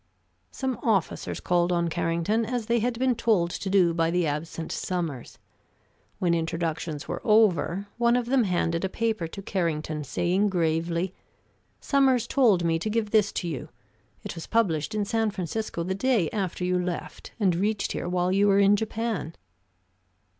Some 0.49 0.79
officers 0.81 1.39
called 1.39 1.71
on 1.71 1.87
Carrington, 1.87 2.43
as 2.43 2.65
they 2.65 2.79
had 2.79 2.97
been 2.97 3.13
told 3.13 3.51
to 3.51 3.69
do 3.69 3.93
by 3.93 4.09
the 4.09 4.25
absent 4.25 4.71
Sommers. 4.71 5.37
When 6.17 6.33
introductions 6.33 7.07
were 7.07 7.21
over, 7.23 7.85
one 7.99 8.15
of 8.15 8.25
them 8.25 8.45
handed 8.45 8.83
a 8.83 8.89
paper 8.89 9.27
to 9.27 9.43
Carrington, 9.43 10.03
saying 10.03 10.49
gravely: 10.49 11.13
"Sommers 11.79 12.25
told 12.25 12.63
me 12.63 12.79
to 12.79 12.89
give 12.89 13.11
this 13.11 13.31
to 13.33 13.47
you. 13.47 13.69
It 14.23 14.33
was 14.33 14.47
published 14.47 14.95
in 14.95 15.05
San 15.05 15.29
Francisco 15.29 15.83
the 15.83 15.93
day 15.93 16.31
after 16.31 16.63
you 16.65 16.79
left, 16.79 17.33
and 17.39 17.55
reached 17.55 17.91
here 17.91 18.09
while 18.09 18.31
you 18.31 18.47
were 18.47 18.57
in 18.57 18.75
Japan." 18.75 19.35